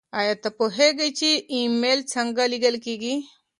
[0.19, 3.15] ایا ته پوهېږې چې ایمیل څنګه لیږل کیږي؟